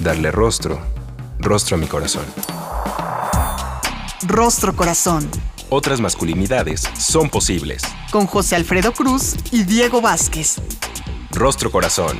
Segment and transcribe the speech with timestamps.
[0.00, 0.78] Darle rostro,
[1.38, 2.24] rostro a mi corazón.
[4.26, 5.28] Rostro Corazón.
[5.68, 7.82] Otras masculinidades son posibles.
[8.12, 10.56] Con José Alfredo Cruz y Diego Vázquez.
[11.32, 12.18] Rostro Corazón.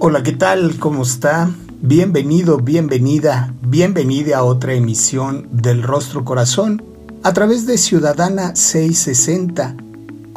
[0.00, 0.78] Hola, ¿qué tal?
[0.78, 1.50] ¿Cómo está?
[1.80, 6.82] Bienvenido, bienvenida, bienvenida a otra emisión del Rostro Corazón
[7.22, 9.87] a través de Ciudadana 660.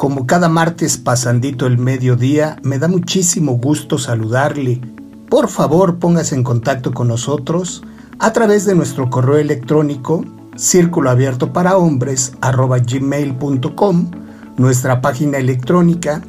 [0.02, 4.80] Como cada martes pasandito el mediodía, me da muchísimo gusto saludarle.
[5.28, 7.84] Por favor, póngase en contacto con nosotros
[8.18, 10.24] a través de nuestro correo electrónico
[10.56, 14.10] círculo abierto para hombres gmail.com,
[14.56, 16.20] nuestra página electrónica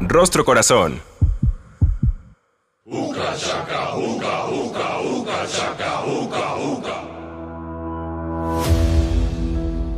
[0.02, 1.02] Rostro Corazón.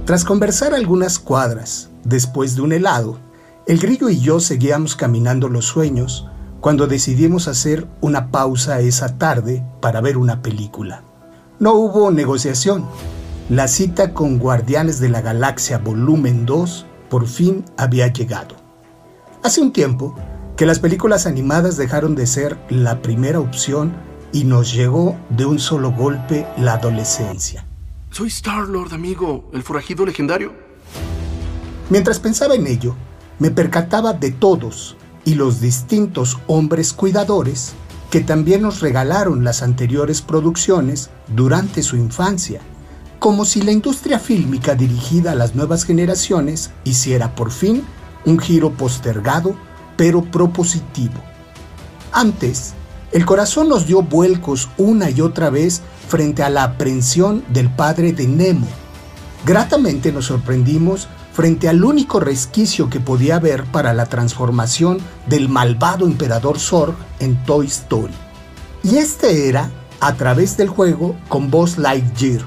[0.05, 3.19] Tras conversar algunas cuadras, después de un helado,
[3.65, 6.27] el grillo y yo seguíamos caminando los sueños
[6.59, 11.03] cuando decidimos hacer una pausa esa tarde para ver una película.
[11.59, 12.85] No hubo negociación.
[13.53, 18.55] La cita con Guardianes de la Galaxia Volumen 2 por fin había llegado.
[19.43, 20.15] Hace un tiempo
[20.57, 23.93] que las películas animadas dejaron de ser la primera opción
[24.31, 27.63] y nos llegó de un solo golpe la adolescencia.
[28.09, 30.51] Soy Star-Lord, amigo, el forajido legendario.
[31.91, 32.95] Mientras pensaba en ello,
[33.37, 37.73] me percataba de todos y los distintos hombres cuidadores
[38.09, 42.61] que también nos regalaron las anteriores producciones durante su infancia,
[43.23, 47.85] como si la industria fílmica dirigida a las nuevas generaciones hiciera por fin
[48.25, 49.55] un giro postergado
[49.95, 51.23] pero propositivo.
[52.11, 52.73] Antes,
[53.13, 58.11] el corazón nos dio vuelcos una y otra vez frente a la aprehensión del padre
[58.11, 58.67] de Nemo.
[59.45, 64.97] Gratamente nos sorprendimos frente al único resquicio que podía haber para la transformación
[65.27, 68.13] del malvado emperador Zorg en Toy Story.
[68.83, 69.69] Y este era
[70.01, 72.43] a través del juego con Buzz Lightyear.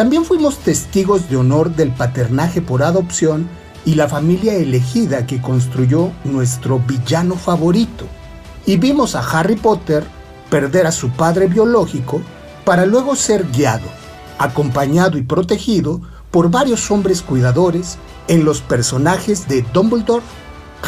[0.00, 3.46] También fuimos testigos de honor del paternaje por adopción
[3.84, 8.06] y la familia elegida que construyó nuestro villano favorito.
[8.64, 10.02] Y vimos a Harry Potter
[10.48, 12.22] perder a su padre biológico
[12.64, 13.84] para luego ser guiado,
[14.38, 16.00] acompañado y protegido
[16.30, 20.24] por varios hombres cuidadores en los personajes de Dumbledore,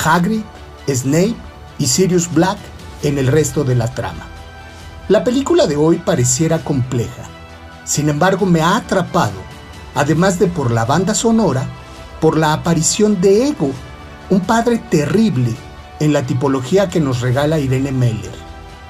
[0.03, 0.41] Hagrid,
[0.89, 1.37] Snape
[1.79, 2.57] y Sirius Black
[3.03, 4.27] en el resto de la trama.
[5.09, 7.29] La película de hoy pareciera compleja,
[7.85, 9.33] sin embargo me ha atrapado,
[9.95, 11.67] además de por la banda sonora,
[12.21, 13.71] por la aparición de Ego,
[14.31, 15.55] un padre terrible
[16.01, 18.33] en la tipología que nos regala Irene Meller,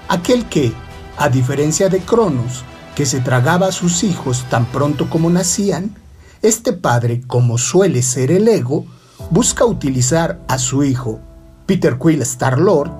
[0.08, 0.72] aquel que,
[1.16, 2.64] a diferencia de Cronos,
[2.94, 5.94] que se tragaba a sus hijos tan pronto como nacían,
[6.42, 8.84] este padre, como suele ser el ego,
[9.30, 11.20] busca utilizar a su hijo,
[11.66, 12.90] Peter Quill Star-Lord,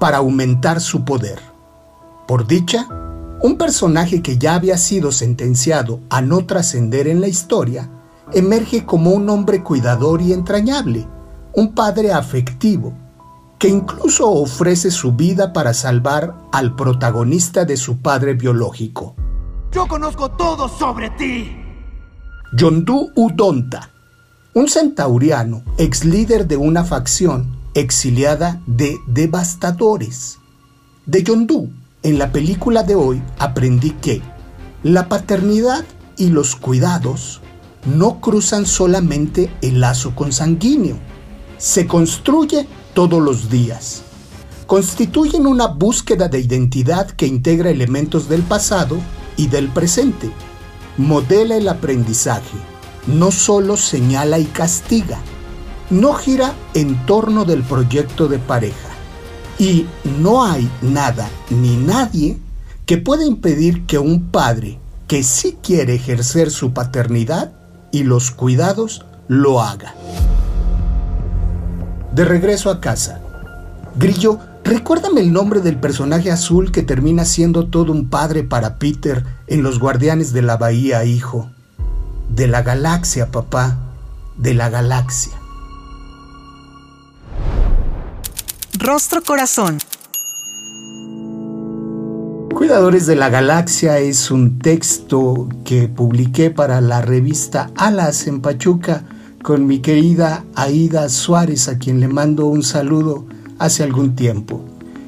[0.00, 1.38] para aumentar su poder.
[2.26, 2.88] Por dicha,
[3.42, 7.90] un personaje que ya había sido sentenciado a no trascender en la historia,
[8.32, 11.06] emerge como un hombre cuidador y entrañable,
[11.54, 12.94] un padre afectivo,
[13.58, 19.14] que incluso ofrece su vida para salvar al protagonista de su padre biológico.
[19.72, 21.56] Yo conozco todo sobre ti.
[22.56, 23.90] Yondu Udonta,
[24.54, 30.38] un centauriano, ex líder de una facción exiliada de devastadores.
[31.04, 31.70] De Yondu,
[32.06, 34.22] en la película de hoy aprendí que
[34.84, 35.84] la paternidad
[36.16, 37.40] y los cuidados
[37.84, 40.98] no cruzan solamente el lazo consanguíneo,
[41.58, 44.02] se construye todos los días.
[44.68, 48.98] Constituyen una búsqueda de identidad que integra elementos del pasado
[49.36, 50.30] y del presente.
[50.98, 52.56] Modela el aprendizaje,
[53.08, 55.18] no solo señala y castiga,
[55.90, 58.85] no gira en torno del proyecto de pareja.
[59.58, 59.86] Y
[60.20, 62.38] no hay nada ni nadie
[62.84, 67.52] que pueda impedir que un padre que sí quiere ejercer su paternidad
[67.90, 69.94] y los cuidados lo haga.
[72.12, 73.20] De regreso a casa.
[73.98, 79.24] Grillo, recuérdame el nombre del personaje azul que termina siendo todo un padre para Peter
[79.46, 81.48] en Los Guardianes de la Bahía, hijo.
[82.28, 83.78] De la galaxia, papá.
[84.36, 85.35] De la galaxia.
[88.78, 89.78] Rostro Corazón.
[92.54, 99.04] Cuidadores de la Galaxia es un texto que publiqué para la revista Alas en Pachuca
[99.42, 103.24] con mi querida Aida Suárez, a quien le mando un saludo
[103.58, 104.62] hace algún tiempo.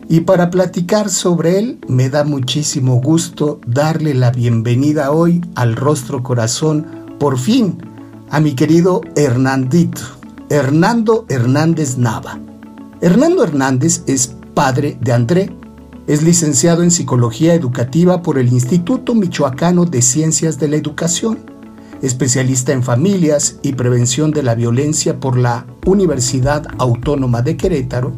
[0.09, 6.23] Y para platicar sobre él, me da muchísimo gusto darle la bienvenida hoy al Rostro
[6.23, 6.87] Corazón,
[7.19, 7.77] por fin,
[8.31, 10.01] a mi querido Hernandito,
[10.49, 12.48] Hernando Hernández Nava.
[13.01, 15.53] Hernando Hernández es padre de André,
[16.09, 21.39] es licenciado en Psicología Educativa por el Instituto Michoacano de Ciencias de la Educación,
[22.03, 28.15] especialista en familias y prevención de la violencia por la Universidad Autónoma de Querétaro,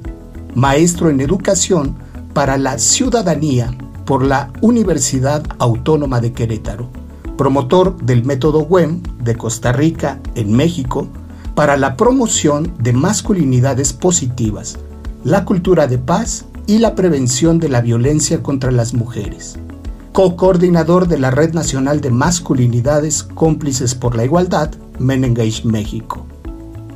[0.55, 1.97] maestro en educación
[2.33, 3.77] para la ciudadanía
[4.07, 6.89] por la Universidad Autónoma de Querétaro,
[7.37, 11.07] promotor del método WEM de Costa Rica en México
[11.61, 14.79] para la promoción de masculinidades positivas,
[15.25, 19.59] la cultura de paz y la prevención de la violencia contra las mujeres.
[20.15, 26.25] Co-coordinador de la Red Nacional de Masculinidades Cómplices por la Igualdad, Menengage México.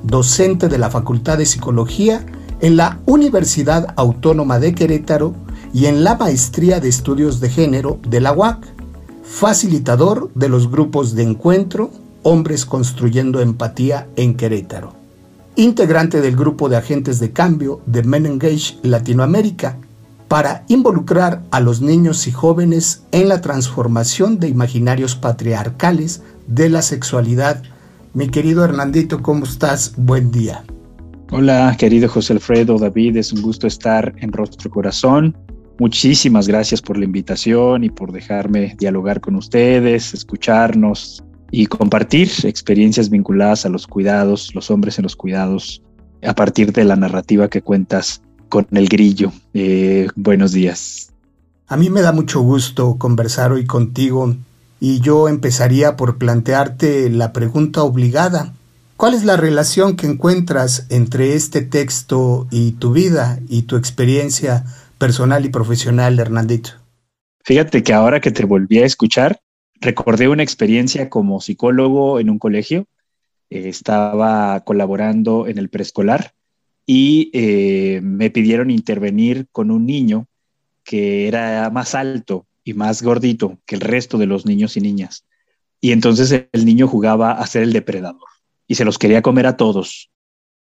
[0.02, 2.24] Docente de la Facultad de Psicología
[2.60, 5.34] en la Universidad Autónoma de Querétaro
[5.74, 8.66] y en la Maestría de Estudios de Género de la UAC.
[9.24, 11.90] Facilitador de los grupos de encuentro
[12.24, 15.04] Hombres Construyendo Empatía en Querétaro
[15.56, 19.76] integrante del grupo de agentes de cambio de Men Engage Latinoamérica,
[20.28, 26.82] para involucrar a los niños y jóvenes en la transformación de imaginarios patriarcales de la
[26.82, 27.62] sexualidad.
[28.14, 29.94] Mi querido Hernandito, ¿cómo estás?
[29.96, 30.64] Buen día.
[31.30, 35.36] Hola, querido José Alfredo, David, es un gusto estar en Rostro Corazón.
[35.78, 41.22] Muchísimas gracias por la invitación y por dejarme dialogar con ustedes, escucharnos,
[41.56, 45.82] y compartir experiencias vinculadas a los cuidados, los hombres en los cuidados,
[46.24, 49.32] a partir de la narrativa que cuentas con el grillo.
[49.52, 51.12] Eh, buenos días.
[51.68, 54.34] A mí me da mucho gusto conversar hoy contigo
[54.80, 58.52] y yo empezaría por plantearte la pregunta obligada.
[58.96, 64.64] ¿Cuál es la relación que encuentras entre este texto y tu vida y tu experiencia
[64.98, 66.70] personal y profesional, Hernandito?
[67.44, 69.40] Fíjate que ahora que te volví a escuchar,
[69.84, 72.86] recordé una experiencia como psicólogo en un colegio.
[73.50, 76.32] Eh, estaba colaborando en el preescolar
[76.86, 80.26] y eh, me pidieron intervenir con un niño
[80.82, 85.24] que era más alto y más gordito que el resto de los niños y niñas.
[85.80, 88.28] Y entonces el niño jugaba a ser el depredador
[88.66, 90.10] y se los quería comer a todos.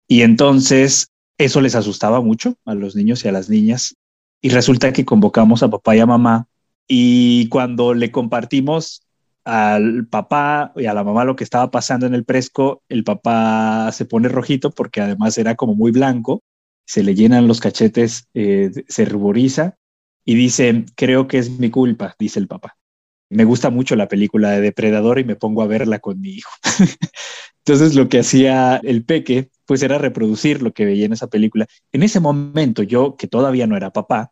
[0.07, 3.95] Y entonces eso les asustaba mucho a los niños y a las niñas.
[4.41, 6.47] Y resulta que convocamos a papá y a mamá
[6.87, 9.03] y cuando le compartimos
[9.45, 13.91] al papá y a la mamá lo que estaba pasando en el presco, el papá
[13.91, 16.43] se pone rojito porque además era como muy blanco,
[16.85, 19.77] se le llenan los cachetes, eh, se ruboriza
[20.25, 22.77] y dice, creo que es mi culpa, dice el papá.
[23.29, 26.51] Me gusta mucho la película de Depredador y me pongo a verla con mi hijo.
[27.65, 31.65] Entonces lo que hacía el peque, pues era reproducir lo que veía en esa película.
[31.91, 34.31] En ese momento yo, que todavía no era papá,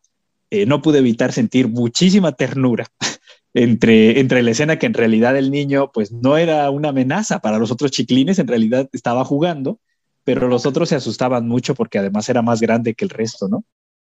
[0.50, 2.86] eh, no pude evitar sentir muchísima ternura
[3.54, 7.58] entre, entre la escena que en realidad el niño pues no era una amenaza para
[7.58, 9.78] los otros chiquilines, en realidad estaba jugando,
[10.24, 13.64] pero los otros se asustaban mucho porque además era más grande que el resto, ¿no?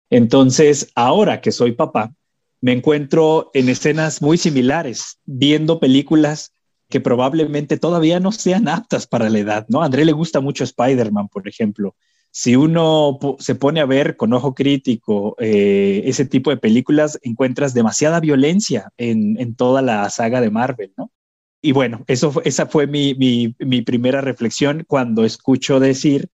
[0.09, 2.13] Entonces, ahora que soy papá,
[2.61, 6.53] me encuentro en escenas muy similares, viendo películas
[6.89, 9.81] que probablemente todavía no sean aptas para la edad, ¿no?
[9.81, 11.95] A André le gusta mucho Spider-Man, por ejemplo,
[12.31, 17.73] si uno se pone a ver con ojo crítico eh, ese tipo de películas, encuentras
[17.73, 21.11] demasiada violencia en, toda la saga de Marvel, ¿no?
[21.61, 26.29] Y bueno, eso, esa fue mi, mi primera reflexión cuando escucho decir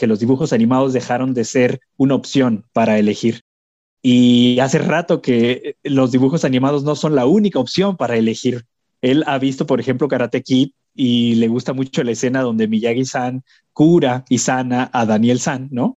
[0.00, 3.42] que los dibujos animados dejaron de ser una opción para elegir.
[4.02, 8.64] Y hace rato que los dibujos animados no son la única opción para elegir.
[9.02, 13.42] Él ha visto, por ejemplo, Karate Kid y le gusta mucho la escena donde Miyagi-san
[13.72, 15.96] cura y sana a Daniel-san, ¿no?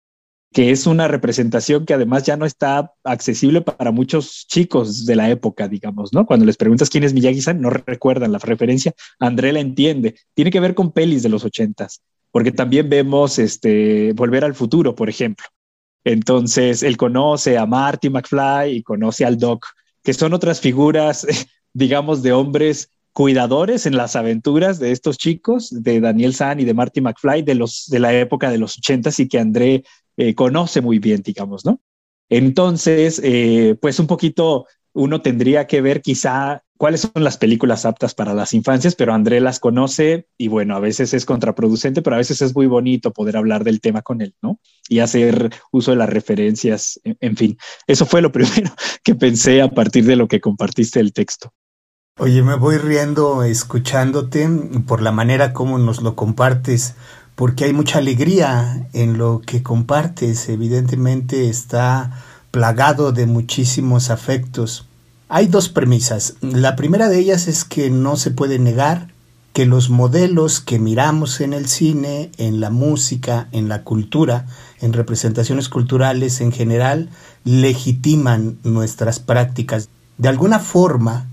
[0.52, 5.30] Que es una representación que además ya no está accesible para muchos chicos de la
[5.30, 6.26] época, digamos, ¿no?
[6.26, 8.94] Cuando les preguntas quién es Miyagi-san, no recuerdan la referencia.
[9.20, 10.16] André la entiende.
[10.34, 14.96] Tiene que ver con pelis de los ochentas, porque también vemos este, Volver al Futuro,
[14.96, 15.48] por ejemplo.
[16.04, 19.66] Entonces, él conoce a Marty McFly y conoce al Doc,
[20.04, 21.26] que son otras figuras,
[21.74, 26.74] digamos, de hombres cuidadores en las aventuras de estos chicos, de Daniel San y de
[26.74, 29.84] Marty McFly, de, los, de la época de los ochentas y que André
[30.18, 31.80] eh, conoce muy bien, digamos, ¿no?
[32.30, 38.14] Entonces, eh, pues un poquito uno tendría que ver quizá cuáles son las películas aptas
[38.14, 42.20] para las infancias, pero André las conoce y bueno, a veces es contraproducente, pero a
[42.20, 44.60] veces es muy bonito poder hablar del tema con él, ¿no?
[44.90, 47.58] Y hacer uso de las referencias, en, fin.
[47.88, 48.72] Eso fue lo primero
[49.04, 51.54] que pensé a partir de lo que compartiste el texto.
[52.20, 54.48] Oye, me voy riendo escuchándote
[54.86, 56.94] por la manera como nos lo compartes,
[57.34, 60.48] porque hay mucha alegría en lo que compartes.
[60.48, 64.86] Evidentemente está plagado de muchísimos afectos.
[65.28, 66.36] Hay dos premisas.
[66.42, 69.08] La primera de ellas es que no se puede negar
[69.52, 74.46] que los modelos que miramos en el cine, en la música, en la cultura,
[74.82, 77.10] en representaciones culturales en general,
[77.44, 79.90] legitiman nuestras prácticas.
[80.20, 81.33] De alguna forma,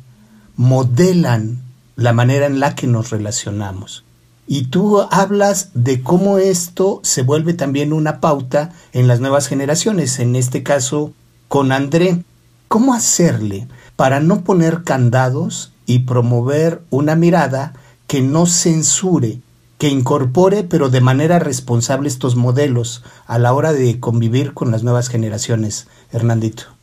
[0.60, 1.62] modelan
[1.96, 4.04] la manera en la que nos relacionamos.
[4.46, 10.18] Y tú hablas de cómo esto se vuelve también una pauta en las nuevas generaciones,
[10.18, 11.14] en este caso
[11.48, 12.24] con André.
[12.68, 17.72] ¿Cómo hacerle para no poner candados y promover una mirada
[18.06, 19.40] que no censure,
[19.78, 24.82] que incorpore pero de manera responsable estos modelos a la hora de convivir con las
[24.82, 26.79] nuevas generaciones, Hernandito?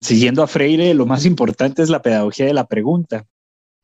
[0.00, 3.26] Siguiendo a Freire, lo más importante es la pedagogía de la pregunta.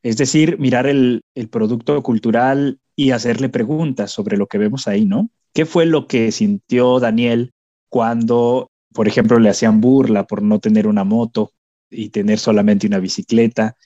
[0.03, 5.31] Es decir, mirar el, producto cultural y hacerle preguntas sobre lo que vemos ahí, ¿no?
[5.55, 7.53] ¿Qué fue lo que sintió Daniel
[7.89, 11.53] cuando, por ejemplo, le hacían burla por no tener una moto
[11.91, 13.77] y tener solamente una bicicleta?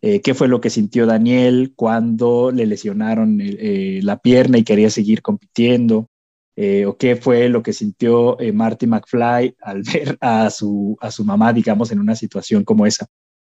[0.00, 4.64] Eh, ¿Qué fue lo que sintió Daniel cuando le lesionaron eh, eh, la pierna y
[4.64, 6.08] quería seguir compitiendo?
[6.86, 11.52] ¿O qué fue lo que sintió Marty McFly al ver a su, a su mamá,
[11.52, 13.06] digamos, en una situación como esa?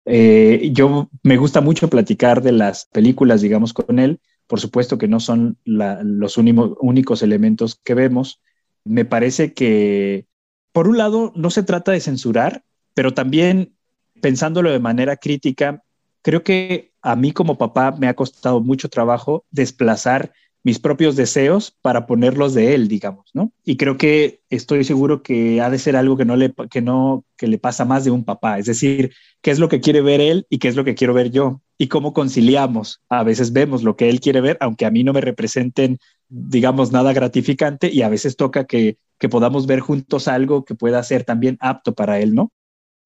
[0.05, 4.19] Eh, yo me gusta mucho platicar de las películas, digamos, con él.
[4.47, 8.41] Por supuesto que no son los únicos elementos que vemos.
[8.83, 10.25] Me parece que,
[10.73, 13.73] por un lado, no se trata de censurar, pero también
[14.21, 15.83] pensándolo de manera crítica,
[16.21, 21.75] creo que a mí como papá me ha costado mucho trabajo desplazar mis propios deseos
[21.81, 23.51] para ponerlos de él, digamos, ¿no?
[23.63, 27.25] Y creo que estoy seguro que ha de ser algo que no le, que no,
[27.35, 30.21] que le pasa más de un papá, es decir, qué es lo que quiere ver
[30.21, 33.01] él y qué es lo que quiero ver yo y cómo conciliamos.
[33.09, 35.97] A veces vemos lo que él quiere ver, aunque a mí no me representen,
[36.29, 41.01] digamos, nada gratificante y a veces toca que, que podamos ver juntos algo que pueda
[41.01, 42.51] ser también apto para él, ¿no?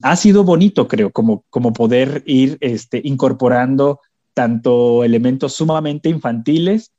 [0.02, 4.02] Ha sido bonito, creo, como, como poder ir este, incorporando
[4.34, 6.92] tanto elementos sumamente infantiles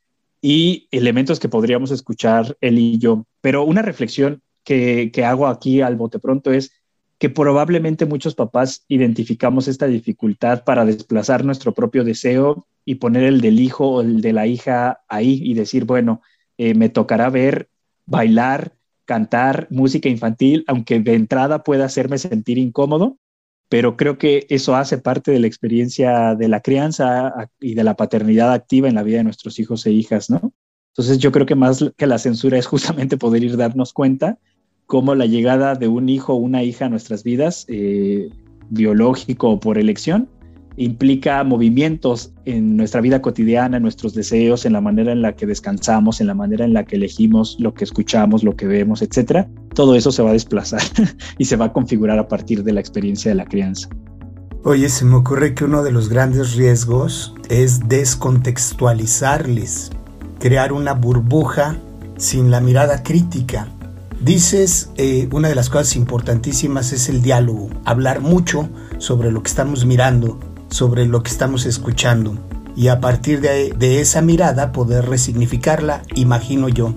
[0.48, 3.26] y elementos que podríamos escuchar él y yo.
[3.40, 6.70] Pero una reflexión que, que hago aquí al bote pronto es
[7.18, 13.40] que probablemente muchos papás identificamos esta dificultad para desplazar nuestro propio deseo y poner el
[13.40, 16.22] del hijo o el de la hija ahí y decir, bueno,
[16.58, 17.68] eh, me tocará ver,
[18.04, 18.72] bailar,
[19.04, 23.18] cantar música infantil, aunque de entrada pueda hacerme sentir incómodo,
[23.68, 27.96] pero creo que eso hace parte de la experiencia de la crianza y de la
[27.96, 30.52] paternidad activa en la vida de nuestros hijos e hijas, ¿no?
[30.92, 34.38] Entonces yo creo que más que la censura es justamente poder ir darnos cuenta
[34.86, 38.30] cómo la llegada de un hijo o una hija a nuestras vidas, eh,
[38.70, 40.28] biológico o por elección,
[40.76, 45.46] implica movimientos en nuestra vida cotidiana, en nuestros deseos, en la manera en la que
[45.46, 49.48] descansamos, en la manera en la que elegimos lo que escuchamos, lo que vemos, etcétera.
[49.76, 50.82] Todo eso se va a desplazar
[51.38, 53.88] y se va a configurar a partir de la experiencia de la crianza.
[54.64, 59.92] Oye, se me ocurre que uno de los grandes riesgos es descontextualizarles,
[60.40, 61.76] crear una burbuja
[62.16, 63.68] sin la mirada crítica.
[64.20, 68.68] Dices, eh, una de las cosas importantísimas es el diálogo, hablar mucho
[68.98, 72.36] sobre lo que estamos mirando, sobre lo que estamos escuchando
[72.76, 76.94] y a partir de, esa mirada poder resignificarla, imagino yo.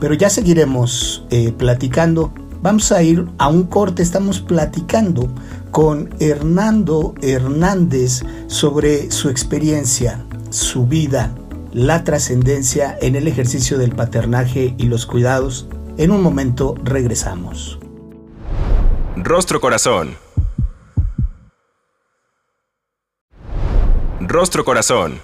[0.00, 2.32] Pero ya seguiremos eh, platicando.
[2.62, 5.28] Vamos a ir a un corte, estamos platicando
[5.70, 11.34] con Hernando Hernández sobre su experiencia, su vida,
[11.72, 15.68] la trascendencia en el ejercicio del paternaje y los cuidados.
[15.98, 17.78] En un momento regresamos.
[19.16, 20.16] Rostro Corazón
[24.28, 25.20] Rostro Corazón.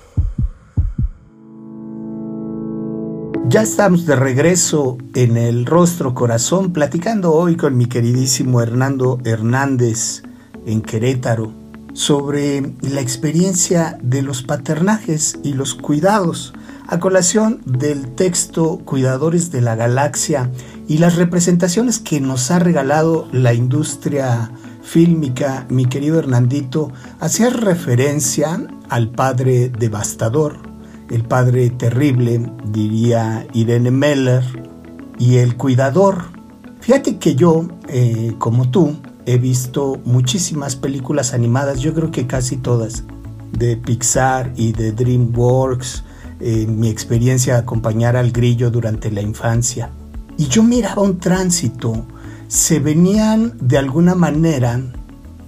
[3.53, 10.23] Ya estamos de regreso en el Rostro Corazón platicando hoy con mi queridísimo Hernando Hernández
[10.65, 11.53] en Querétaro
[11.93, 16.55] sobre la experiencia de los paternajes y los cuidados.
[16.89, 20.51] A colación del texto Cuidadores de la Galaxia
[20.89, 24.51] y las representaciones que nos ha regalado la industria
[24.83, 26.91] fílmica, mi querido Hernandito,
[27.21, 30.72] hacía referencia al padre devastador,
[31.13, 34.43] el padre terrible, diría Irene Meller,
[35.19, 36.33] y el cuidador,
[36.83, 42.57] Fíjate que yo, eh, como tú, he visto muchísimas películas animadas, yo creo que casi
[42.57, 43.05] todas,
[43.53, 46.03] de Pixar y de DreamWorks,
[46.41, 49.91] en mi experiencia de acompañar al grillo durante la infancia.
[50.37, 52.05] Y yo miraba un tránsito,
[52.49, 54.81] se venían de alguna manera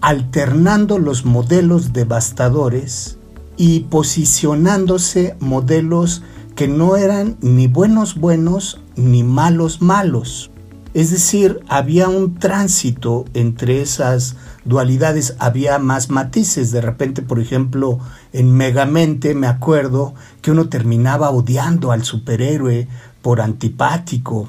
[0.03, 3.19] alternando los modelos devastadores
[3.57, 6.23] y posicionándose modelos
[6.55, 10.51] que no eran ni buenos buenos ni malos malos.
[10.95, 16.71] Es decir, había un tránsito entre esas dualidades, había más matices.
[16.71, 17.99] De repente, por ejemplo,
[18.33, 22.87] en Megamente me acuerdo que uno terminaba odiando al superhéroe
[23.23, 24.49] por antipático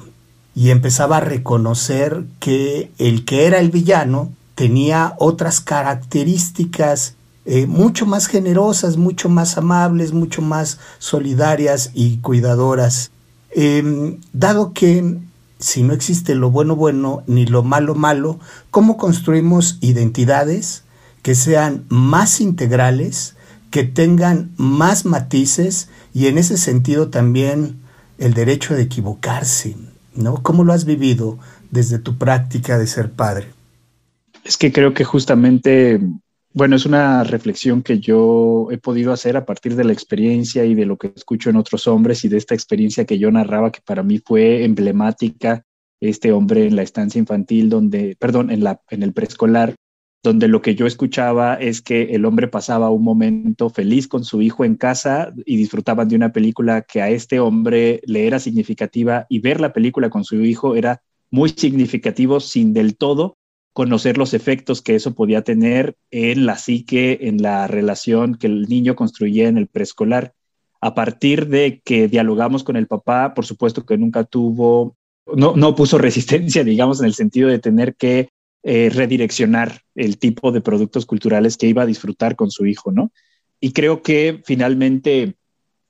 [0.54, 8.06] y empezaba a reconocer que el que era el villano tenía otras características eh, mucho
[8.06, 13.10] más generosas, mucho más amables, mucho más solidarias y cuidadoras.
[13.50, 15.18] Em, dado que
[15.58, 18.38] si no existe lo bueno bueno ni lo malo malo,
[18.70, 20.82] ¿cómo construimos identidades
[21.22, 23.36] que sean más integrales,
[23.70, 27.80] que tengan más matices y en ese sentido también
[28.18, 29.76] el derecho de equivocarse?
[30.16, 30.42] ¿no?
[30.42, 31.38] ¿Cómo lo has vivido
[31.70, 33.48] desde tu práctica de ser padre?
[34.44, 36.00] Es que creo que justamente,
[36.56, 40.74] bueno, es una reflexión que yo he podido hacer a partir de la experiencia y
[40.74, 43.82] de lo que escucho en otros hombres y de esta experiencia que yo narraba que
[43.84, 45.66] para mí fue emblemática,
[46.00, 49.74] este hombre en la estancia infantil donde, perdón, en, la, en el preescolar,
[50.22, 54.40] donde lo que yo escuchaba es que el hombre pasaba un momento feliz con su
[54.40, 59.26] hijo en casa y disfrutaban de una película que a este hombre le era significativa
[59.28, 63.36] y ver la película con su hijo era muy significativo sin del todo
[63.76, 68.62] conocer los efectos que eso podía tener en la psique, en la relación que el
[68.70, 70.32] niño construía en el preescolar.
[70.80, 75.74] A partir de que dialogamos con el papá, por supuesto que nunca tuvo, no, no
[75.74, 78.30] puso resistencia, digamos, en el sentido de tener que
[78.62, 83.12] eh, redireccionar el tipo de productos culturales que iba a disfrutar con su hijo, ¿no?
[83.60, 85.34] Y creo que finalmente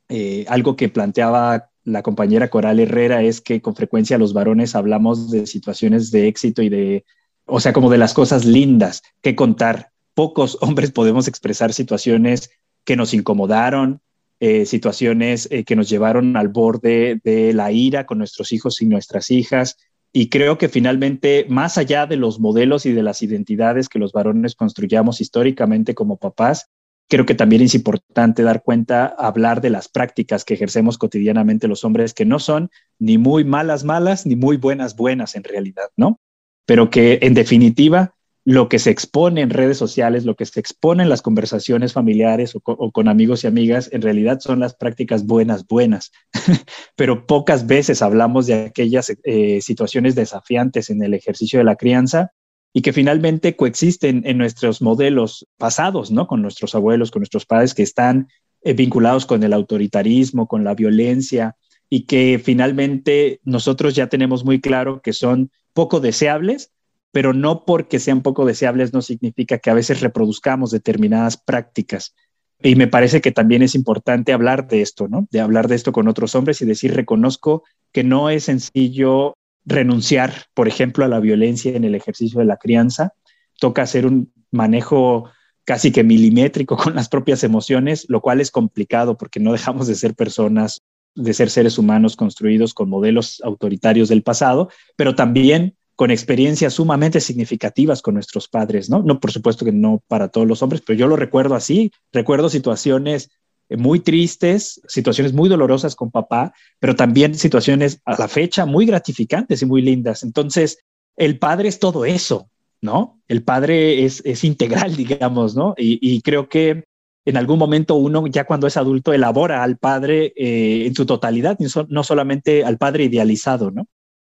[0.09, 5.31] eh, algo que planteaba la compañera Coral Herrera es que con frecuencia los varones hablamos
[5.31, 7.05] de situaciones de éxito y de
[7.47, 9.91] o sea, como de las cosas lindas que contar.
[10.15, 12.51] Pocos hombres podemos expresar situaciones
[12.85, 14.01] que nos incomodaron,
[14.39, 18.87] eh, situaciones eh, que nos llevaron al borde de la ira con nuestros hijos y
[18.87, 19.79] nuestras hijas.
[20.13, 24.13] Y creo que finalmente, más allá de los modelos y de las identidades que los
[24.13, 26.71] varones construyamos históricamente como papás,
[27.09, 31.85] creo que también es importante dar cuenta, hablar de las prácticas que ejercemos cotidianamente los
[31.85, 36.19] hombres, que no son ni muy malas malas, ni muy buenas buenas en realidad, ¿no?
[36.67, 41.03] Pero que en definitiva lo que se expone en redes sociales, lo que se expone
[41.03, 45.67] en las conversaciones familiares o, con amigos y amigas, en realidad son las prácticas buenas,
[45.67, 46.13] buenas,
[46.97, 52.31] pero pocas veces hablamos de aquellas eh, situaciones desafiantes en el ejercicio de la crianza
[52.73, 56.29] y que finalmente coexisten en nuestros modelos pasados, ¿no?
[56.29, 58.29] Con nuestros abuelos, con nuestros padres que están
[58.63, 61.57] eh, vinculados con el autoritarismo, con la violencia
[61.91, 66.73] y que finalmente nosotros ya tenemos muy claro que son poco deseables,
[67.13, 72.15] pero no porque sean poco deseables no significa que a veces reproduzcamos determinadas prácticas.
[72.63, 75.29] Y me parece que también es importante hablar de esto, ¿no?
[75.31, 77.63] De hablar de esto con otros hombres y decir, reconozco
[77.93, 79.35] que no es sencillo
[79.67, 83.13] renunciar, por ejemplo, a la violencia en el ejercicio de la crianza.
[83.61, 85.31] Toca hacer un manejo
[85.67, 89.95] casi que milimétrico con las propias emociones, lo cual es complicado porque no dejamos de
[89.95, 90.81] ser personas
[91.17, 97.21] de ser seres humanos construidos con modelos autoritarios del pasado, pero también con experiencias sumamente
[97.21, 99.03] significativas con nuestros padres, ¿no?
[99.03, 102.51] No, por supuesto que no para todos los hombres, pero yo lo recuerdo así, recuerdo
[102.51, 103.31] situaciones
[103.71, 108.85] eh, muy tristes, situaciones muy dolorosas con papá, pero también situaciones a la fecha muy
[108.85, 110.23] gratificantes y muy lindas.
[110.23, 110.79] Entonces,
[111.17, 112.51] el padre es todo eso,
[112.83, 113.19] ¿no?
[113.27, 115.75] El padre es, es integral, digamos, ¿no?
[115.79, 116.85] Y, y creo que
[117.27, 121.59] en algún momento uno ya cuando es adulto elabora al padre eh, en su totalidad,
[121.89, 123.89] no solamente al padre idealizado, ¿no?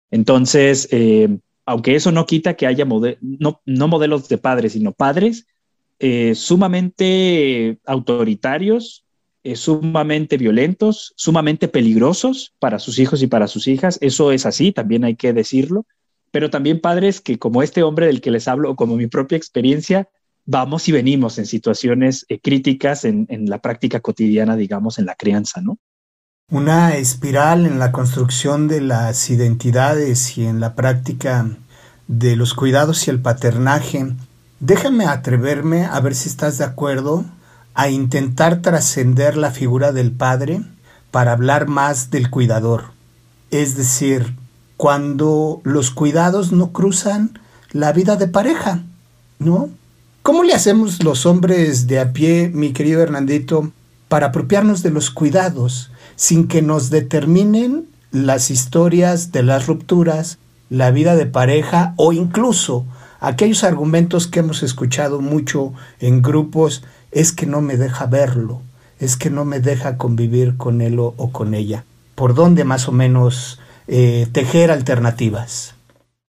[0.09, 5.45] Entonces, eh, aunque eso no quita que haya no, modelos de padres, sino padres
[5.99, 9.05] eh, sumamente autoritarios,
[9.53, 15.05] sumamente violentos, sumamente peligrosos para sus hijos y para sus hijas, eso es así, también
[15.05, 15.85] hay que decirlo,
[16.31, 19.37] pero también padres que como este hombre del que les hablo, o como mi propia
[19.37, 20.09] experiencia,
[20.47, 25.13] vamos y venimos en situaciones eh, críticas en, en, la práctica cotidiana, digamos, en la
[25.13, 25.77] crianza, ¿no?
[26.49, 31.45] Una espiral en la construcción de las identidades y en la práctica
[32.07, 34.13] de los cuidados y el paternaje.
[34.61, 37.25] Déjame atreverme a ver si estás de acuerdo
[37.73, 40.61] a intentar trascender la figura del padre
[41.11, 42.91] para hablar más del cuidador.
[43.51, 44.33] Es decir,
[44.77, 47.39] cuando los cuidados no cruzan
[47.71, 48.83] la vida de pareja,
[49.39, 49.69] ¿no?
[50.27, 53.71] ¿Cómo le hacemos los hombres de a pie, mi querido Hernandito,
[54.09, 60.37] para apropiarnos de los cuidados sin que nos determinen las historias de las rupturas,
[60.69, 62.85] la vida de pareja o incluso
[63.21, 68.61] aquellos argumentos que hemos escuchado mucho en grupos es que no me deja verlo,
[68.99, 71.85] es que no me deja convivir con él o, con ella.
[72.15, 75.75] ¿Por dónde más o menos eh, tejer alternativas?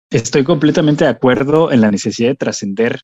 [0.09, 2.99] Estoy completamente de acuerdo en la necesidad de trascender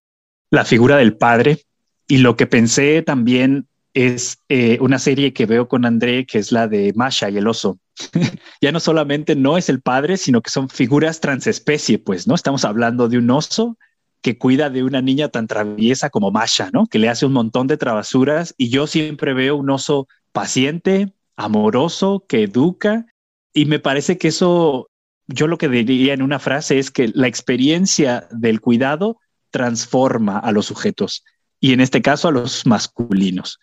[0.51, 1.63] la figura del padre
[2.07, 6.51] y lo que pensé también es eh, una serie que veo con André, que es
[6.51, 7.79] la de Masha y el oso.
[8.61, 12.35] ya no solamente no es el padre, sino que son figuras transespecie, pues, ¿no?
[12.35, 13.77] Estamos hablando de un oso
[14.21, 16.85] que cuida de una niña tan traviesa como Masha, ¿no?
[16.85, 22.25] Que le hace un montón de travesuras y yo siempre veo un oso paciente, amoroso,
[22.27, 23.05] que educa
[23.53, 24.89] y me parece que eso,
[25.27, 29.20] yo lo que diría en una frase es que la experiencia del cuidado
[29.51, 31.23] transforma a los sujetos
[31.59, 33.59] y en este caso a los masculinos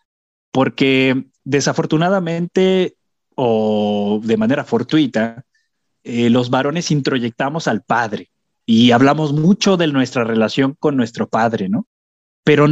[0.52, 2.96] porque desafortunadamente
[3.34, 5.44] o de manera fortuita,
[6.02, 8.30] eh, los varones introyectamos al padre
[8.66, 11.86] y hablamos mucho de nuestra relación con nuestro padre, ¿no?
[12.42, 12.66] Pero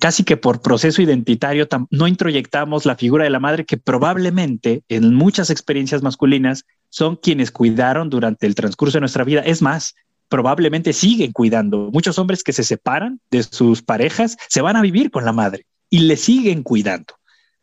[0.00, 5.14] casi que por proceso identitario no introyectamos la figura de la madre que probablemente en
[5.14, 9.42] muchas experiencias masculinas son quienes cuidaron durante el transcurso de nuestra vida.
[9.42, 9.94] Es más,
[10.28, 11.90] probablemente siguen cuidando.
[11.92, 15.66] Muchos hombres que se separan de sus parejas se van a vivir con la madre
[15.90, 17.14] y le siguen cuidando.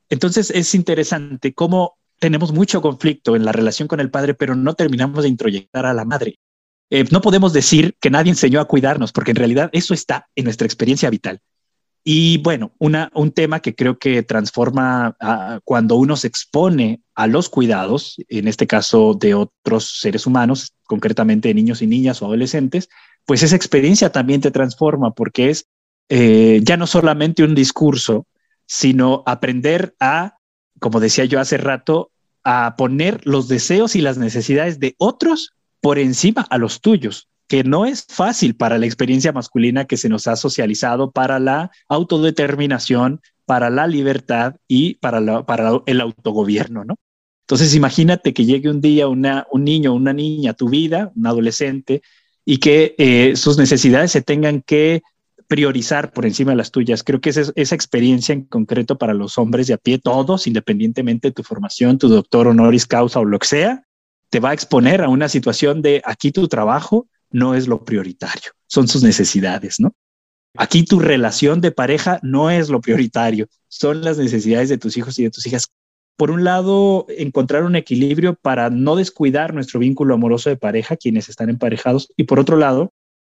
[0.09, 4.73] Entonces es interesante cómo tenemos mucho conflicto en la relación con el padre, pero no
[4.75, 6.37] terminamos de introyectar a la madre.
[6.91, 10.43] Eh, no podemos decir que nadie enseñó a cuidarnos, porque en realidad eso está en
[10.43, 11.39] nuestra experiencia vital.
[12.03, 15.15] Y bueno, un tema que creo que transforma
[15.63, 21.49] cuando uno se expone a los cuidados, en este caso de otros seres humanos, concretamente
[21.49, 22.89] de niños y niñas o adolescentes,
[23.25, 25.67] pues esa experiencia también te transforma porque es
[26.09, 28.25] eh, ya no solamente un discurso,
[28.65, 30.37] sino aprender a,
[30.79, 32.11] como decía yo hace rato,
[32.43, 37.65] a poner los deseos y las necesidades de otros por encima a los tuyos, que
[37.65, 43.19] no es fácil para la experiencia masculina que se nos ha socializado para la autodeterminación,
[43.45, 46.95] para la libertad y para, para el autogobierno, ¿no?
[47.41, 51.27] Entonces imagínate que llegue un día una, un niño una niña a tu vida, un
[51.27, 52.01] adolescente,
[52.45, 55.01] y que eh, sus necesidades se tengan que
[55.49, 57.03] priorizar por encima de las tuyas.
[57.03, 61.27] Creo que esa, esa experiencia en concreto para los hombres de a pie, todos, independientemente
[61.27, 63.83] de tu formación, tu doctor honoris causa o lo que sea,
[64.29, 68.51] te va a exponer a una situación de aquí tu trabajo no es lo prioritario,
[68.67, 69.93] son sus necesidades, ¿no?
[70.57, 75.17] Aquí tu relación de pareja no es lo prioritario, son las necesidades de tus hijos
[75.17, 75.67] y de tus hijas.
[76.17, 81.29] Por un lado, encontrar un equilibrio para no descuidar nuestro vínculo amoroso de pareja, quienes
[81.29, 82.91] están emparejados, y por otro lado,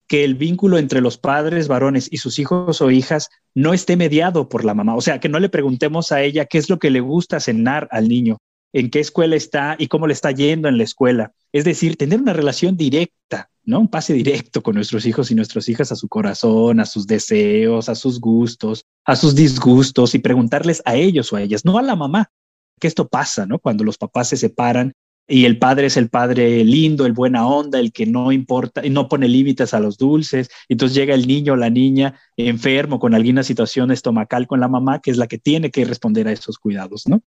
[0.07, 4.49] que el vínculo entre los padres varones y sus hijos o hijas no esté mediado
[4.49, 4.95] por la mamá.
[4.95, 7.87] O sea, que no le preguntemos a ella qué es lo que le gusta cenar
[7.91, 8.37] al niño,
[8.73, 11.31] en qué escuela está y cómo le está yendo en la escuela.
[11.51, 15.91] Es decir, tener una relación directa, Un pase directo con nuestros hijos y nuestras hijas
[15.91, 20.95] a su corazón, a sus deseos, a sus gustos, a sus disgustos y preguntarles a
[20.95, 22.31] ellos o a ellas, no a la mamá.
[22.79, 23.57] Que esto pasa, ¿no?
[23.59, 24.93] Cuando los papás se separan
[25.27, 28.91] y el padre es el padre lindo, el buena onda, el que no importa y
[28.91, 30.49] no pone límites a los dulces.
[30.69, 35.01] Entonces llega el niño o la niña enfermo con alguna situación estomacal con la mamá,
[35.01, 37.21] que es la que tiene que responder a esos cuidados, ¿no?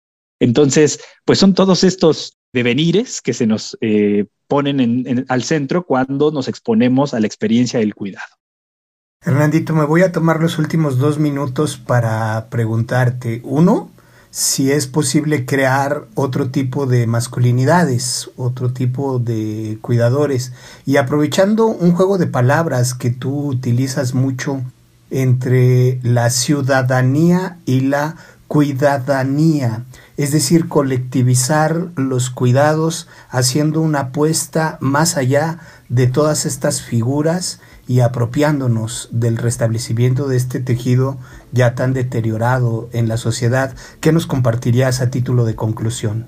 [0.40, 6.48] Entonces, pues son todos estos devenires que se nos eh, ponen al centro cuando nos
[6.48, 8.28] exponemos a la experiencia del cuidado.
[9.20, 13.90] Hernandito, me voy a tomar los últimos dos minutos para preguntarte, uno,
[14.30, 20.52] si es posible crear otro tipo de masculinidades, otro tipo de cuidadores.
[20.86, 24.62] Y aprovechando un juego de palabras que tú utilizas mucho
[25.10, 28.16] entre la ciudadanía y la
[28.54, 29.82] cuidadanía,
[30.16, 37.98] es decir, colectivizar los cuidados haciendo una apuesta más allá de todas estas figuras y
[37.98, 41.18] apropiándonos del restablecimiento de este tejido
[41.50, 43.74] ya tan deteriorado en la sociedad.
[43.98, 46.26] ¿Qué nos compartirías a título de conclusión?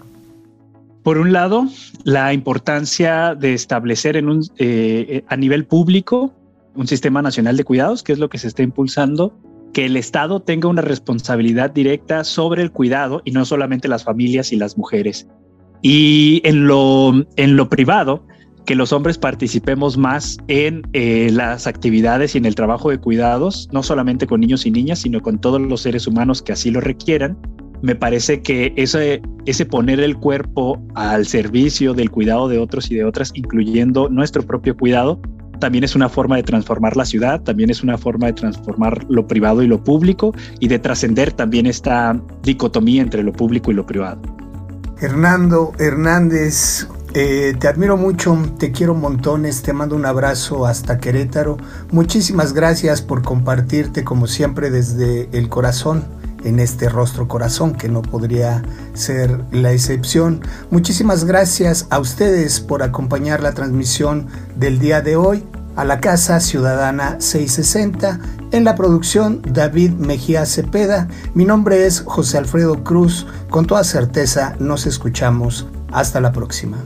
[1.05, 1.69] Por un lado,
[2.03, 4.21] la importancia de establecer
[4.59, 6.33] eh, a nivel público
[6.75, 9.33] un sistema nacional de cuidados, que es lo que se está impulsando,
[9.73, 14.53] que el Estado tenga una responsabilidad directa sobre el cuidado y no solamente las familias
[14.53, 15.29] y las mujeres.
[15.83, 18.25] Y en lo, en lo privado,
[18.67, 23.69] que los hombres participemos más en eh, las actividades y en el trabajo de cuidados,
[23.73, 26.81] no solamente con niños y niñas, sino con todos los seres humanos que así lo
[26.81, 27.39] requieran,
[27.83, 32.97] me parece que ese, ese poner el cuerpo al servicio del cuidado de otros y
[32.97, 35.21] de otras, incluyendo nuestro propio cuidado,
[35.59, 39.27] también es una forma de transformar la ciudad, también es una forma de transformar lo
[39.27, 43.87] privado y lo público y de trascender también esta dicotomía entre lo público y lo
[43.87, 44.21] privado.
[45.01, 51.59] Hernando Hernández, eh, te admiro mucho, te quiero montones, te mando un abrazo hasta Querétaro.
[51.90, 56.05] Muchísimas gracias por compartirte como siempre desde el corazón
[56.47, 58.63] en este rostro corazón que no podría
[58.95, 60.41] ser la excepción.
[60.71, 66.39] Muchísimas gracias a ustedes por acompañar la transmisión del día de hoy a la Casa
[66.41, 68.21] Ciudadana 660
[68.53, 71.09] en la producción David Mejía Cepeda.
[71.35, 73.27] Mi nombre es José Alfredo Cruz.
[73.51, 75.67] Con toda certeza nos escuchamos.
[75.93, 76.79] Hasta la próxima.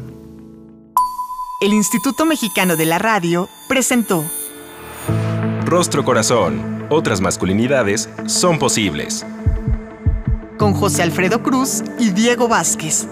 [1.60, 4.24] El Instituto Mexicano de la Radio presentó
[5.66, 6.86] Rostro Corazón.
[6.90, 9.24] Otras masculinidades son posibles
[10.60, 13.06] con José Alfredo Cruz y Diego Vázquez.